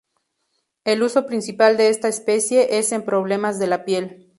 El 0.83 1.03
uso 1.03 1.27
principal 1.27 1.77
de 1.77 1.89
esta 1.89 2.07
especie 2.07 2.79
es 2.79 2.91
en 2.91 3.05
problemas 3.05 3.59
de 3.59 3.67
la 3.67 3.85
piel. 3.85 4.29